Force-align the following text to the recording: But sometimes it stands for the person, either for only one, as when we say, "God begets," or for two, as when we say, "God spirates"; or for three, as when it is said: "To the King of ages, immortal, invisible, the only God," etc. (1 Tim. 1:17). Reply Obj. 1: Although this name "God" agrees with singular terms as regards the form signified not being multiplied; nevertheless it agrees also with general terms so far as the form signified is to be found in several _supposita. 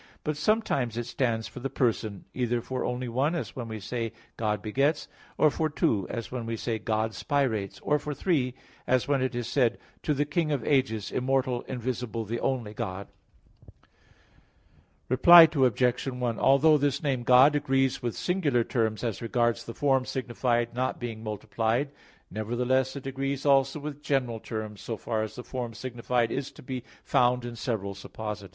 But 0.23 0.35
sometimes 0.35 0.97
it 0.97 1.05
stands 1.05 1.47
for 1.47 1.59
the 1.59 1.69
person, 1.69 2.25
either 2.33 2.59
for 2.59 2.83
only 2.83 3.07
one, 3.07 3.35
as 3.35 3.55
when 3.55 3.67
we 3.67 3.79
say, 3.79 4.13
"God 4.35 4.59
begets," 4.59 5.07
or 5.37 5.51
for 5.51 5.69
two, 5.69 6.07
as 6.09 6.31
when 6.31 6.47
we 6.47 6.57
say, 6.57 6.79
"God 6.79 7.13
spirates"; 7.13 7.79
or 7.83 7.99
for 7.99 8.15
three, 8.15 8.55
as 8.87 9.07
when 9.07 9.21
it 9.21 9.35
is 9.35 9.47
said: 9.47 9.77
"To 10.01 10.15
the 10.15 10.25
King 10.25 10.51
of 10.51 10.65
ages, 10.65 11.11
immortal, 11.11 11.61
invisible, 11.67 12.25
the 12.25 12.39
only 12.39 12.73
God," 12.73 13.09
etc. 13.69 13.77
(1 13.77 13.77
Tim. 13.77 13.81
1:17). 15.09 15.09
Reply 15.09 15.41
Obj. 15.67 16.07
1: 16.07 16.39
Although 16.39 16.77
this 16.79 17.03
name 17.03 17.21
"God" 17.21 17.55
agrees 17.55 18.01
with 18.01 18.15
singular 18.15 18.63
terms 18.63 19.03
as 19.03 19.21
regards 19.21 19.65
the 19.65 19.75
form 19.75 20.05
signified 20.05 20.73
not 20.73 20.99
being 20.99 21.21
multiplied; 21.23 21.91
nevertheless 22.31 22.95
it 22.95 23.05
agrees 23.05 23.45
also 23.45 23.79
with 23.79 24.01
general 24.01 24.39
terms 24.39 24.81
so 24.81 24.97
far 24.97 25.21
as 25.21 25.35
the 25.35 25.43
form 25.43 25.75
signified 25.75 26.31
is 26.31 26.51
to 26.53 26.63
be 26.63 26.83
found 27.03 27.45
in 27.45 27.55
several 27.55 27.93
_supposita. 27.93 28.49